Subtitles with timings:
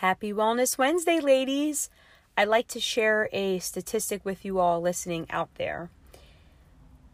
[0.00, 1.88] Happy Wellness Wednesday, ladies.
[2.36, 5.88] I'd like to share a statistic with you all listening out there.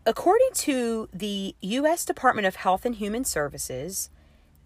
[0.05, 2.05] According to the U.S.
[2.05, 4.11] Department of Health and Human Services,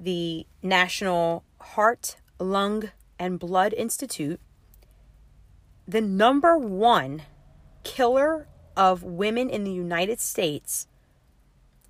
[0.00, 4.40] the National Heart, Lung, and Blood Institute,
[5.86, 7.20] the number one
[7.84, 8.48] killer
[8.78, 10.86] of women in the United States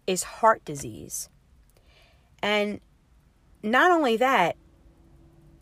[0.08, 1.28] is heart disease.
[2.42, 2.80] And
[3.62, 4.56] not only that,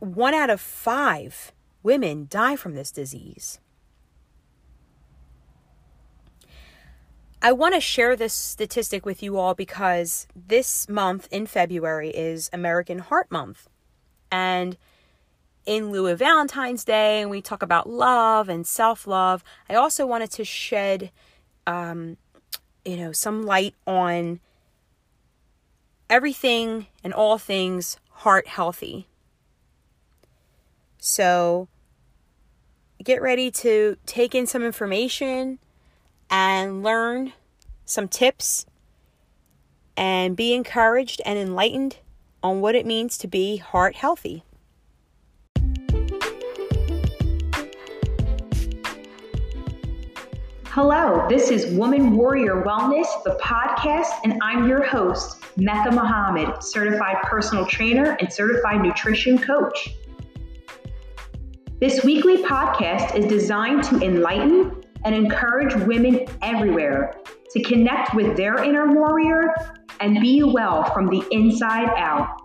[0.05, 1.52] one out of five
[1.83, 3.59] women die from this disease.
[7.42, 12.48] I want to share this statistic with you all because this month in February is
[12.55, 13.69] American Heart Month.
[14.33, 14.78] And
[15.66, 20.06] in lieu of Valentine's Day, and we talk about love and self love, I also
[20.06, 21.11] wanted to shed,
[21.66, 22.16] um,
[22.84, 24.41] you know, some light on
[26.09, 29.06] everything and all things heart healthy.
[31.06, 31.68] So
[33.05, 35.58] get ready to take in some information
[36.30, 37.34] and learn
[37.84, 38.64] some tips
[39.98, 41.98] and be encouraged and enlightened
[42.42, 44.44] on what it means to be heart healthy.
[50.68, 57.18] Hello, this is Woman Warrior Wellness, the podcast, and I'm your host, Mecca Muhammad, certified
[57.24, 59.94] personal trainer and certified nutrition coach.
[61.84, 67.12] This weekly podcast is designed to enlighten and encourage women everywhere
[67.50, 69.54] to connect with their inner warrior
[70.00, 72.40] and be well from the inside out.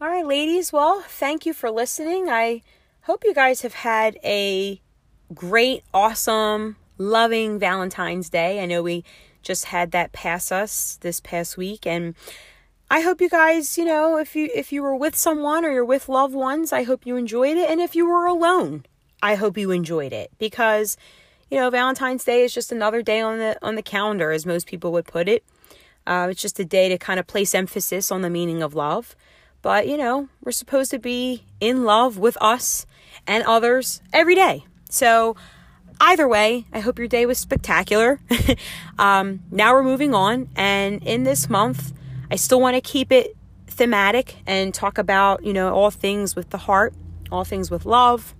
[0.00, 0.72] All right, ladies.
[0.72, 2.30] Well, thank you for listening.
[2.30, 2.62] I
[3.00, 4.80] hope you guys have had a
[5.34, 8.62] great, awesome, loving Valentine's Day.
[8.62, 9.02] I know we
[9.42, 12.14] just had that pass us this past week and
[12.92, 15.84] I hope you guys, you know, if you if you were with someone or you're
[15.84, 17.70] with loved ones, I hope you enjoyed it.
[17.70, 18.84] And if you were alone,
[19.22, 20.96] I hope you enjoyed it because,
[21.52, 24.66] you know, Valentine's Day is just another day on the on the calendar, as most
[24.66, 25.44] people would put it.
[26.04, 29.14] Uh, it's just a day to kind of place emphasis on the meaning of love.
[29.62, 32.86] But you know, we're supposed to be in love with us
[33.24, 34.64] and others every day.
[34.88, 35.36] So
[36.00, 38.18] either way, I hope your day was spectacular.
[38.98, 41.92] um, now we're moving on, and in this month
[42.30, 43.36] I still want to keep it
[43.66, 46.94] thematic and talk about, you know, all things with the heart,
[47.30, 48.34] all things with love,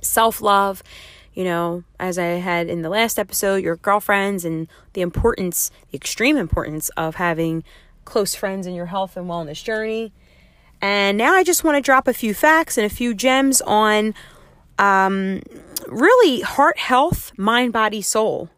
[0.00, 0.82] self love,
[1.34, 5.96] you know, as I had in the last episode, your girlfriends and the importance, the
[5.96, 7.64] extreme importance of having
[8.04, 10.12] close friends in your health and wellness journey.
[10.80, 14.14] And now I just want to drop a few facts and a few gems on
[14.78, 15.42] um,
[15.86, 18.50] really heart health, mind, body, soul.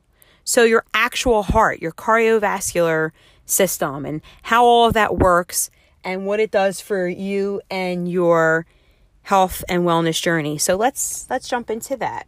[0.44, 3.10] So, your actual heart, your cardiovascular
[3.50, 5.70] system and how all of that works
[6.04, 8.66] and what it does for you and your
[9.22, 10.58] health and wellness journey.
[10.58, 12.26] So let's let's jump into that.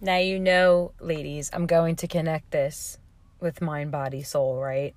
[0.00, 2.98] Now you know, ladies, I'm going to connect this
[3.40, 4.94] with mind, body, soul, right?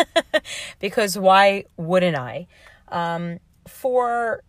[0.80, 2.46] because why wouldn't I?
[2.88, 4.42] Um, for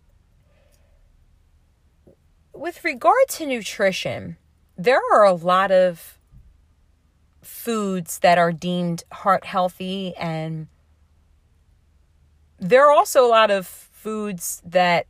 [2.58, 4.36] with regard to nutrition,
[4.76, 6.18] there are a lot of
[7.42, 10.68] foods that are deemed heart healthy, and
[12.58, 15.06] there are also a lot of foods that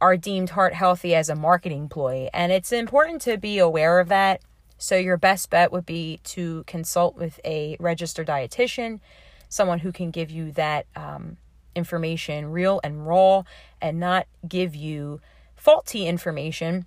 [0.00, 2.28] are deemed heart healthy as a marketing ploy.
[2.34, 4.40] And it's important to be aware of that.
[4.76, 9.00] So, your best bet would be to consult with a registered dietitian,
[9.48, 11.36] someone who can give you that um,
[11.74, 13.44] information real and raw
[13.80, 15.20] and not give you
[15.64, 16.84] faulty information.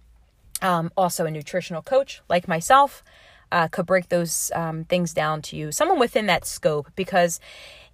[0.62, 3.04] Um, also, a nutritional coach like myself
[3.52, 7.40] uh, could break those um, things down to you, someone within that scope, because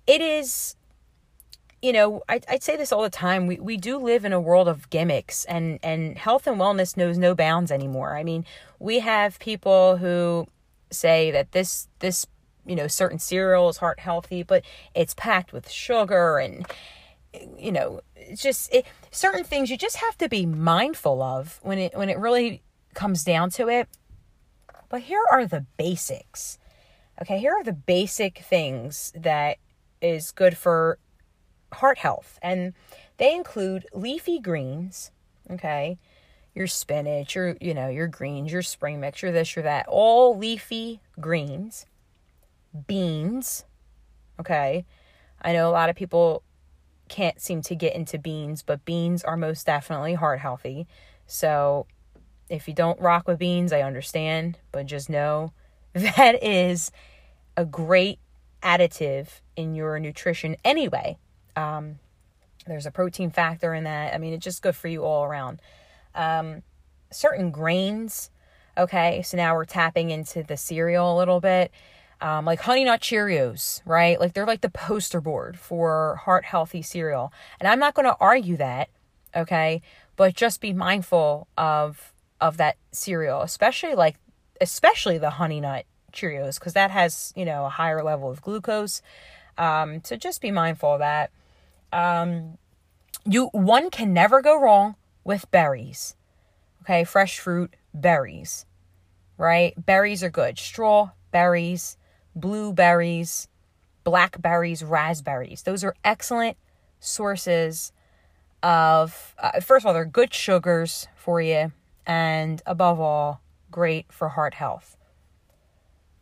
[0.05, 0.75] it is
[1.81, 3.45] you know, I, I'd say this all the time.
[3.45, 7.17] We, we do live in a world of gimmicks, and, and health and wellness knows
[7.17, 8.15] no bounds anymore.
[8.15, 8.45] I mean,
[8.79, 10.47] we have people who
[10.91, 12.25] say that this this
[12.65, 14.63] you know certain cereal is heart healthy, but
[14.95, 16.65] it's packed with sugar and
[17.57, 21.77] you know it's just it, certain things you just have to be mindful of when
[21.77, 22.61] it when it really
[22.93, 23.87] comes down to it.
[24.89, 26.59] But here are the basics.
[27.21, 29.57] Okay here are the basic things that
[30.01, 30.99] is good for
[31.71, 32.39] heart health.
[32.41, 32.73] And
[33.17, 35.11] they include leafy greens
[35.51, 35.97] okay?
[36.55, 40.37] Your spinach your you know your greens your spring mix your this your that all
[40.37, 41.85] leafy greens.
[42.87, 43.65] Beans
[44.39, 44.85] okay?
[45.41, 46.43] I know a lot of people
[47.13, 50.87] can't seem to get into beans, but beans are most definitely heart healthy.
[51.27, 51.85] So,
[52.49, 55.53] If you don't rock with beans, I understand, but just know
[55.93, 56.91] that is
[57.55, 58.19] a great
[58.63, 61.17] additive in your nutrition anyway.
[61.55, 61.99] Um,
[62.65, 64.13] there's a protein factor in that.
[64.13, 65.61] I mean, it's just good for you all around.
[66.15, 66.63] Um,
[67.11, 68.31] certain grains,
[68.77, 71.71] okay, so now we're tapping into the cereal a little bit.
[72.21, 74.19] Um, like Honey Nut Cheerios, right?
[74.19, 77.33] Like they're like the poster board for heart healthy cereal.
[77.59, 78.89] And I'm not going to argue that,
[79.35, 79.81] okay?
[80.15, 84.15] But just be mindful of of that cereal, especially like
[84.61, 89.01] especially the Honey Nut Cheerios because that has, you know, a higher level of glucose.
[89.57, 91.31] Um, so just be mindful of that.
[91.91, 92.57] Um,
[93.25, 96.15] you one can never go wrong with berries.
[96.81, 98.65] Okay, fresh fruit, berries.
[99.37, 99.73] Right?
[99.83, 100.57] Berries are good.
[100.59, 101.97] Strawberries,
[102.35, 103.47] blueberries,
[104.03, 105.63] blackberries, raspberries.
[105.63, 106.57] Those are excellent
[106.99, 107.91] sources
[108.61, 111.71] of uh, first of all, they're good sugars for you
[112.05, 113.41] and above all,
[113.71, 114.97] great for heart health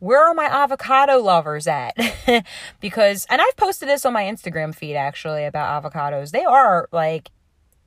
[0.02, 1.96] where are my avocado lovers at?
[2.80, 6.32] because, and I've posted this on my Instagram feed actually about avocados.
[6.32, 7.30] They are like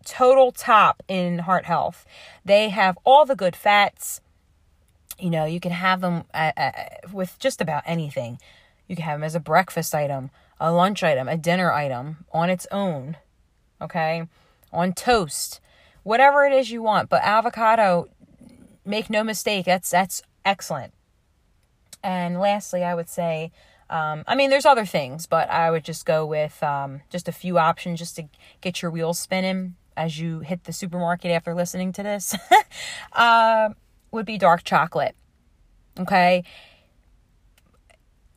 [0.05, 2.05] total top in heart health.
[2.45, 4.21] They have all the good fats.
[5.17, 8.39] You know, you can have them at, at, with just about anything.
[8.87, 10.29] You can have them as a breakfast item,
[10.59, 13.17] a lunch item, a dinner item on its own.
[13.81, 14.27] Okay?
[14.71, 15.61] On toast.
[16.03, 18.09] Whatever it is you want, but avocado
[18.85, 20.93] make no mistake, that's that's excellent.
[22.03, 23.51] And lastly, I would say,
[23.89, 27.31] um, I mean, there's other things, but I would just go with um, just a
[27.31, 28.25] few options just to
[28.61, 32.35] get your wheels spinning as you hit the supermarket after listening to this.
[33.13, 33.69] uh,
[34.15, 35.15] would be dark chocolate.
[35.99, 36.43] Okay.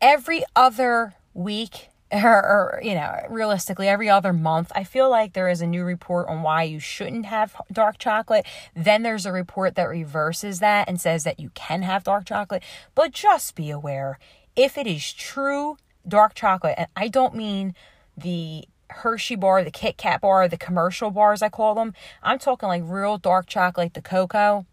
[0.01, 5.49] Every other week, or, or, you know, realistically, every other month, I feel like there
[5.49, 8.47] is a new report on why you shouldn't have dark chocolate.
[8.75, 12.63] Then there's a report that reverses that and says that you can have dark chocolate.
[12.95, 14.19] But just be aware
[14.57, 15.77] if it is true
[16.07, 17.75] dark chocolate, and I don't mean
[18.17, 21.93] the Hershey bar, the Kit Kat bar, the commercial bars, I call them.
[22.23, 24.67] I'm talking like real dark chocolate, the cocoa,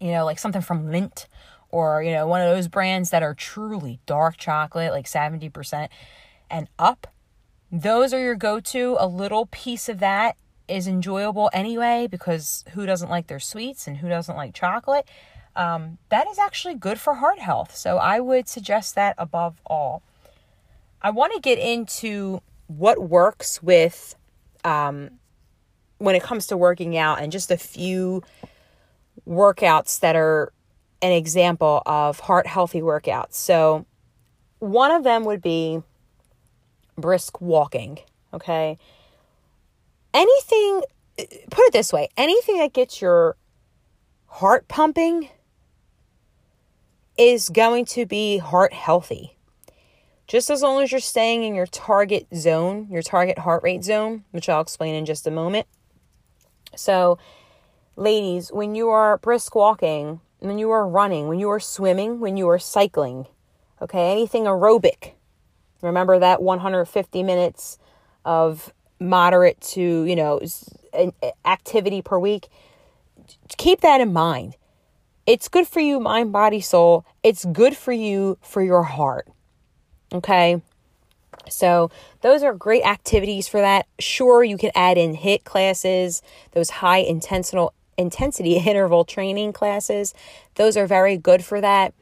[0.00, 1.26] you know, like something from Lindt
[1.70, 5.88] or, you know, one of those brands that are truly dark chocolate, like 70%
[6.50, 7.06] and up.
[7.72, 8.96] Those are your go to.
[8.98, 10.36] A little piece of that
[10.68, 15.08] is enjoyable anyway because who doesn't like their sweets and who doesn't like chocolate?
[15.54, 17.74] Um, that is actually good for heart health.
[17.74, 20.02] So I would suggest that above all.
[21.00, 24.14] I want to get into what works with
[24.64, 25.10] um,
[25.98, 28.22] when it comes to working out and just a few
[29.26, 30.52] workouts that are
[31.02, 33.34] an example of heart healthy workouts.
[33.34, 33.86] So
[34.58, 35.82] one of them would be
[36.96, 37.98] brisk walking,
[38.32, 38.78] okay?
[40.14, 40.82] Anything,
[41.50, 43.36] put it this way anything that gets your
[44.26, 45.28] heart pumping
[47.18, 49.36] is going to be heart healthy.
[50.26, 54.24] Just as long as you're staying in your target zone, your target heart rate zone,
[54.32, 55.66] which I'll explain in just a moment.
[56.74, 57.18] So,
[57.96, 62.36] ladies, when you are brisk walking, when you are running, when you are swimming, when
[62.36, 63.26] you are cycling,
[63.80, 65.12] okay, anything aerobic,
[65.82, 67.78] Remember that 150 minutes
[68.24, 70.40] of moderate to, you know,
[71.44, 72.48] activity per week.
[73.56, 74.56] Keep that in mind.
[75.26, 77.04] It's good for you, mind, body, soul.
[77.22, 79.28] It's good for you for your heart.
[80.12, 80.62] Okay?
[81.48, 81.90] So,
[82.22, 83.86] those are great activities for that.
[83.98, 90.14] Sure, you can add in HIIT classes, those high intentional intensity interval training classes.
[90.54, 91.94] Those are very good for that.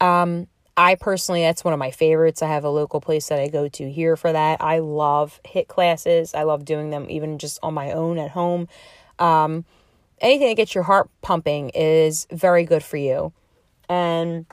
[0.00, 2.40] Um, I personally, that's one of my favorites.
[2.40, 4.62] I have a local place that I go to here for that.
[4.62, 6.34] I love HIIT classes.
[6.34, 8.68] I love doing them even just on my own at home.
[9.18, 9.64] Um,
[10.20, 13.32] anything that gets your heart pumping is very good for you.
[13.88, 14.46] And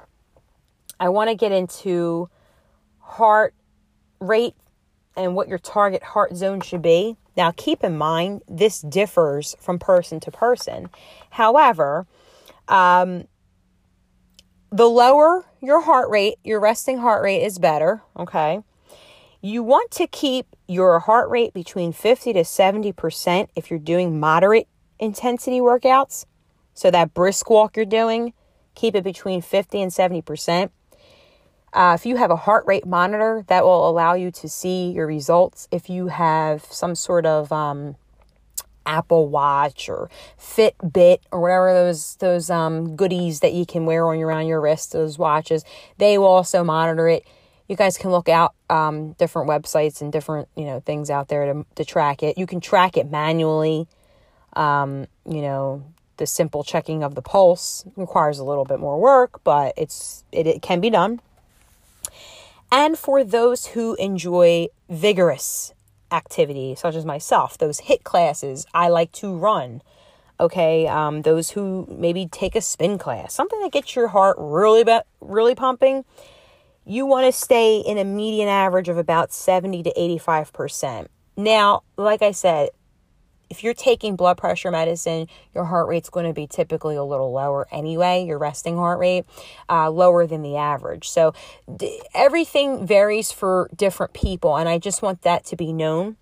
[1.00, 2.28] I want to get into
[3.00, 3.54] heart
[4.20, 4.56] rate
[5.16, 7.18] and what your target heart zone should be.
[7.36, 10.90] Now, keep in mind, this differs from person to person.
[11.32, 12.08] However,
[12.68, 13.26] um,
[14.72, 18.62] the lower your heart rate, your resting heart rate is better, okay?
[19.42, 24.68] You want to keep your heart rate between 50 to 70% if you're doing moderate
[25.00, 26.26] intensity workouts.
[26.74, 28.34] So that brisk walk you're doing,
[28.74, 30.72] keep it between 50 and 70%.
[31.76, 35.06] Uh, if you have a heart rate monitor, that will allow you to see your
[35.06, 35.68] results.
[35.72, 37.98] If you have some sort of um,
[38.86, 44.18] Apple Watch or Fitbit or whatever those those um, goodies that you can wear on
[44.18, 45.66] your your wrist, those watches,
[45.98, 47.28] they will also monitor it.
[47.68, 51.52] You guys can look out um, different websites and different you know things out there
[51.52, 52.38] to to track it.
[52.38, 53.90] You can track it manually.
[54.54, 55.84] Um, you know,
[56.16, 60.48] the simple checking of the pulse requires a little bit more work, but it's it,
[60.48, 61.20] it can be done.
[62.78, 65.74] And for those who enjoy vigorous
[66.12, 69.82] activity, such as myself, those HIIT classes, I like to run.
[70.42, 74.84] Okay, um, those who maybe take a spin class, something that gets your heart really,
[75.22, 76.04] really pumping.
[76.86, 81.08] You want to stay in a median average of about 70 to 85%.
[81.38, 82.72] Now, like I said,
[83.56, 87.32] if you're taking blood pressure medicine, your heart rate's going to be typically a little
[87.32, 89.26] lower anyway, your resting heart rate,
[89.70, 91.08] uh, lower than the average.
[91.08, 91.34] So
[91.74, 96.18] d- everything varies for different people, and I just want that to be known.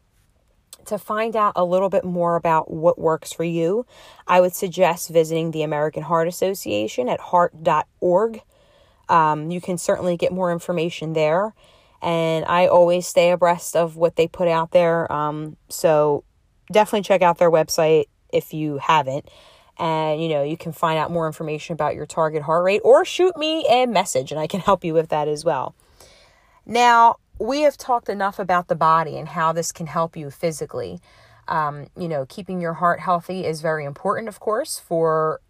[0.87, 3.85] To find out a little bit more about what works for you,
[4.27, 8.41] I would suggest visiting the American Heart Association at heart.org.
[9.07, 11.53] Um, you can certainly get more information there
[12.01, 15.09] and I always stay abreast of what they put out there.
[15.11, 16.25] Um, so
[16.74, 19.30] definitely check out their website if you haven't.
[19.77, 23.06] And you know, you can find out more information about your target heart rate or
[23.06, 25.75] shoot me a message and I can help you with that as well.
[26.65, 31.00] Now, we have talked enough about the body and how this can help you physically.
[31.48, 35.42] Um, you know, keeping your heart healthy is very important, of course, for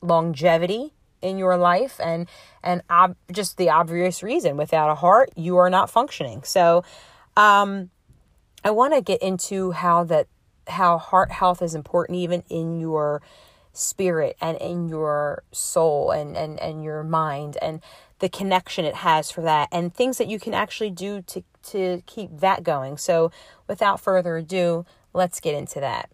[0.00, 2.28] longevity in your life and
[2.62, 6.82] and ob- just the obvious reason without a heart you are not functioning so
[7.36, 7.88] um
[8.64, 10.26] i want to get into how that
[10.68, 13.22] how heart health is important even in your
[13.72, 17.80] spirit and in your soul and and and your mind and
[18.18, 22.02] the connection it has for that and things that you can actually do to to
[22.06, 22.96] keep that going.
[22.96, 23.30] So
[23.66, 26.10] without further ado let's get into that.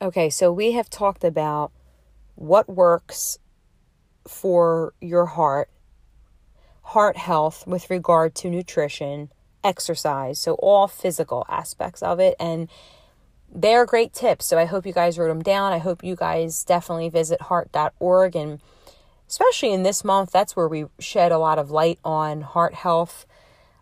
[0.00, 1.72] Okay, so we have talked about
[2.34, 3.38] what works
[4.28, 5.70] for your heart,
[6.86, 9.28] heart health with regard to nutrition,
[9.64, 12.36] exercise, so all physical aspects of it.
[12.38, 12.68] And
[13.52, 14.46] they're great tips.
[14.46, 15.72] So I hope you guys wrote them down.
[15.72, 18.36] I hope you guys definitely visit heart.org.
[18.36, 18.60] And
[19.28, 23.26] especially in this month, that's where we shed a lot of light on heart health.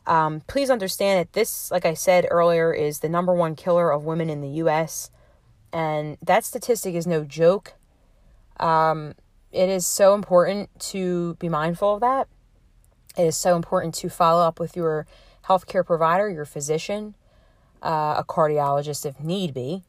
[0.07, 4.05] Um, please understand that this, like I said earlier, is the number one killer of
[4.05, 5.11] women in the U.S.
[5.75, 7.75] And that statistic is no joke.
[8.59, 9.15] Um,
[9.53, 12.29] it is so important to be mindful of that.
[13.17, 15.07] It is so important to follow up with your
[15.47, 17.15] healthcare provider, your physician,
[17.83, 19.83] uh, a cardiologist if need be.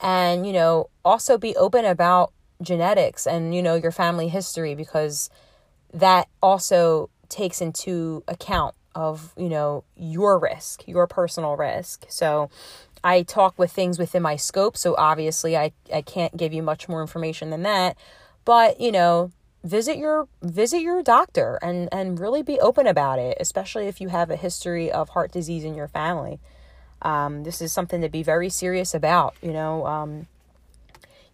[0.00, 5.30] And, you know, also be open about genetics and, you know, your family history because
[5.92, 12.06] that also takes into account of, you know, your risk, your personal risk.
[12.08, 12.50] So,
[13.02, 16.88] I talk with things within my scope, so obviously I, I can't give you much
[16.88, 17.96] more information than that.
[18.44, 19.30] But, you know,
[19.62, 24.08] visit your visit your doctor and and really be open about it, especially if you
[24.08, 26.40] have a history of heart disease in your family.
[27.02, 29.86] Um, this is something to be very serious about, you know.
[29.86, 30.26] Um,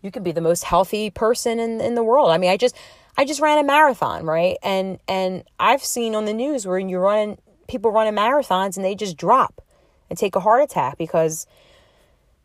[0.03, 2.31] you could be the most healthy person in, in the world.
[2.31, 2.77] I mean, I just
[3.17, 4.57] I just ran a marathon, right?
[4.63, 8.95] And and I've seen on the news where you run people running marathons and they
[8.95, 9.63] just drop
[10.09, 11.47] and take a heart attack because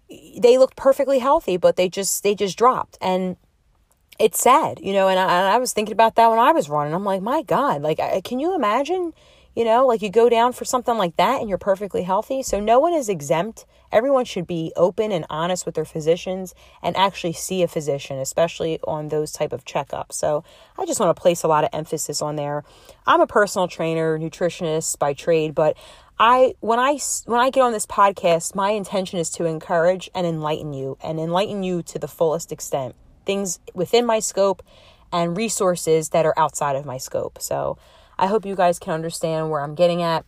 [0.10, 2.98] they looked perfectly healthy, but they just they just dropped.
[3.02, 3.38] And
[4.22, 5.08] it's sad, you know.
[5.08, 6.94] And I, and I was thinking about that when I was running.
[6.94, 9.14] I'm like, my God, like, I, can you imagine?
[9.54, 12.42] You know, like you go down for something like that and you're perfectly healthy.
[12.42, 13.66] So no one is exempt.
[13.92, 18.80] Everyone should be open and honest with their physicians and actually see a physician, especially
[18.86, 20.14] on those type of checkups.
[20.14, 20.46] So
[20.78, 22.64] I just want to place a lot of emphasis on there.
[23.06, 25.76] I'm a personal trainer, nutritionist by trade, but
[26.18, 30.26] I when I when I get on this podcast, my intention is to encourage and
[30.26, 32.96] enlighten you and enlighten you to the fullest extent.
[33.26, 34.64] Things within my scope
[35.12, 37.40] and resources that are outside of my scope.
[37.42, 37.78] So,
[38.18, 40.26] I hope you guys can understand where I'm getting at.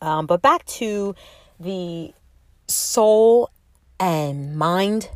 [0.00, 1.14] Um, but back to
[1.58, 2.12] the
[2.68, 3.50] soul
[3.98, 5.10] and mind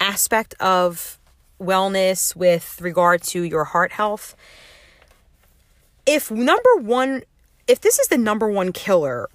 [0.00, 1.18] aspect of
[1.60, 4.34] wellness with regard to your heart health.
[6.04, 7.22] If number one
[7.68, 9.28] if this is the number one killer,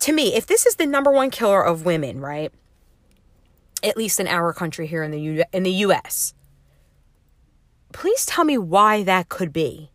[0.00, 2.52] to me, if this is the number one killer of women, right?
[3.84, 6.34] At least in our country here in the U- in the US.
[7.92, 9.90] Please tell me why that could be.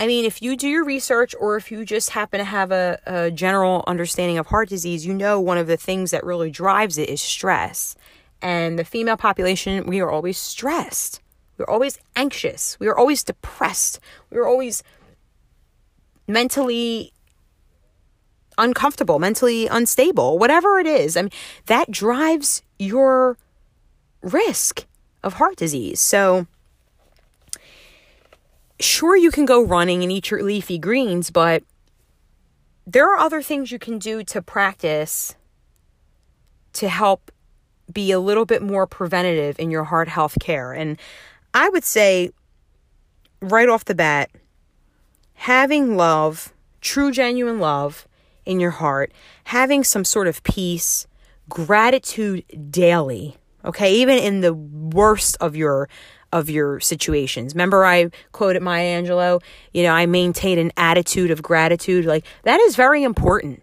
[0.00, 2.98] I mean, if you do your research or if you just happen to have a,
[3.06, 6.98] a general understanding of heart disease, you know one of the things that really drives
[6.98, 7.96] it is stress.
[8.40, 11.20] And the female population, we are always stressed.
[11.56, 12.76] We're always anxious.
[12.78, 13.98] We are always depressed.
[14.30, 14.84] We are always
[16.28, 17.12] mentally
[18.56, 21.16] uncomfortable, mentally unstable, whatever it is.
[21.16, 21.30] I mean,
[21.66, 23.36] that drives your
[24.22, 24.86] risk
[25.22, 26.00] of heart disease.
[26.00, 26.46] So,
[28.80, 31.62] sure, you can go running and eat your leafy greens, but
[32.86, 35.34] there are other things you can do to practice
[36.74, 37.30] to help
[37.92, 40.72] be a little bit more preventative in your heart health care.
[40.72, 40.98] And
[41.52, 42.30] I would say,
[43.40, 44.30] right off the bat,
[45.34, 48.06] having love, true, genuine love
[48.44, 49.12] in your heart,
[49.44, 51.07] having some sort of peace,
[51.48, 55.88] gratitude daily, okay, even in the worst of your
[56.32, 57.54] of your situations.
[57.54, 62.04] Remember I quoted Maya Angelou, you know, I maintain an attitude of gratitude.
[62.04, 63.62] Like that is very important.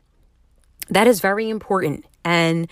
[0.89, 2.05] That is very important.
[2.23, 2.67] And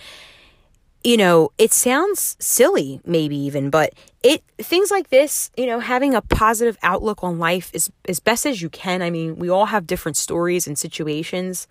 [1.04, 3.92] you know, it sounds silly, maybe even, but
[4.22, 8.46] it things like this, you know, having a positive outlook on life is as best
[8.46, 9.02] as you can.
[9.02, 11.68] I mean, we all have different stories and situations.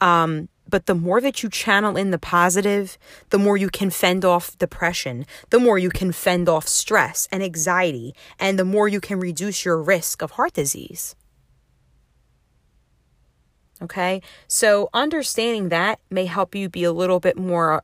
[0.00, 2.96] Um, but the more that you channel in the positive,
[3.28, 7.42] the more you can fend off depression, the more you can fend off stress and
[7.42, 11.14] anxiety, and the more you can reduce your risk of heart disease.
[13.82, 17.82] Okay, so understanding that may help you be a little bit more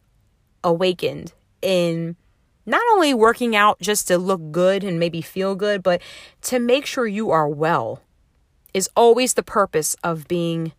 [0.64, 2.16] awakened in
[2.64, 6.00] not only working out just to look good and maybe feel good, but
[6.40, 8.00] to make sure you are well
[8.73, 10.73] is always the purpose of being,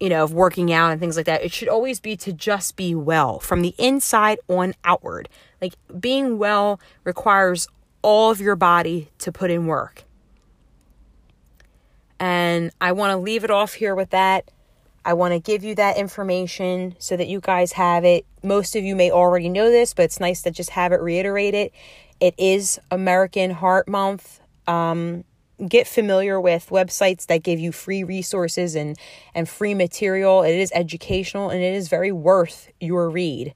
[0.00, 1.42] you know, of working out and things like that.
[1.42, 5.28] It should always be to just be well from the inside on outward.
[5.60, 7.66] Like being well requires
[8.02, 10.04] all of your body to put in work.
[12.20, 14.50] And I want to leave it off here with that.
[15.04, 18.26] I want to give you that information so that you guys have it.
[18.42, 21.70] Most of you may already know this, but it's nice to just have it reiterated.
[22.20, 24.40] It is American Heart Month.
[24.66, 25.24] Um,
[25.66, 28.96] get familiar with websites that give you free resources and,
[29.34, 30.42] and free material.
[30.42, 33.54] It is educational and it is very worth your read.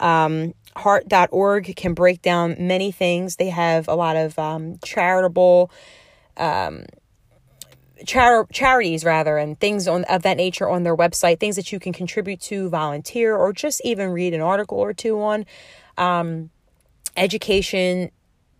[0.00, 3.36] Um, heart.org can break down many things.
[3.36, 5.70] They have a lot of um, charitable
[6.36, 6.84] um,
[8.06, 11.78] char- charities rather and things on, of that nature on their website things that you
[11.78, 15.44] can contribute to volunteer or just even read an article or two on
[15.98, 16.50] um,
[17.16, 18.10] education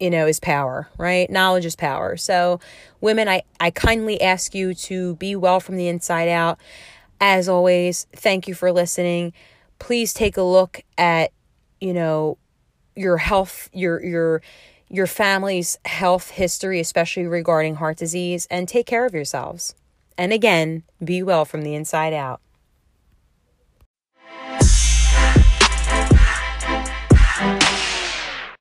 [0.02, 2.60] you know is power right knowledge is power so
[3.00, 6.58] women i i kindly ask you to be well from the inside out
[7.20, 9.32] as always thank you for listening
[9.78, 11.30] please take a look at
[11.80, 12.36] you know
[12.94, 14.42] your health your your
[14.92, 19.74] your family's health history, especially regarding heart disease, and take care of yourselves.
[20.18, 22.42] And again, be well from the inside out.